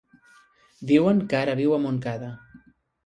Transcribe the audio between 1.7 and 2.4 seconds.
a Montcada.